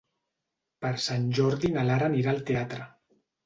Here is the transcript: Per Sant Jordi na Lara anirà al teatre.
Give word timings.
Per 0.85 0.91
Sant 1.03 1.29
Jordi 1.41 1.73
na 1.77 1.87
Lara 1.93 2.11
anirà 2.13 2.35
al 2.35 2.43
teatre. 2.51 2.93